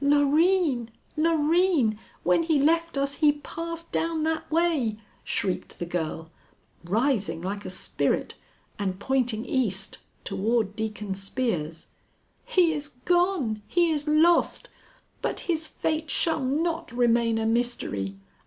"Loreen! 0.03 0.89
Loreen! 1.15 1.99
When 2.23 2.41
he 2.41 2.57
left 2.57 2.97
us 2.97 3.17
he 3.17 3.33
passed 3.33 3.91
down 3.91 4.23
that 4.23 4.49
way!" 4.49 4.97
shrieked 5.23 5.77
the 5.77 5.85
girl, 5.85 6.31
rising 6.83 7.39
like 7.39 7.65
a 7.65 7.69
spirit 7.69 8.33
and 8.79 8.99
pointing 8.99 9.45
east 9.45 9.99
toward 10.23 10.75
Deacon 10.75 11.13
Spear's. 11.13 11.85
"He 12.45 12.73
is 12.73 12.87
gone! 13.05 13.61
He 13.67 13.91
is 13.91 14.07
lost! 14.07 14.69
But 15.21 15.41
his 15.41 15.67
fate 15.67 16.09
shall 16.09 16.43
not 16.43 16.91
remain 16.91 17.37
a 17.37 17.45
mystery. 17.45 18.15